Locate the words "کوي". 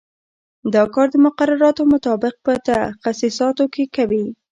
3.95-4.25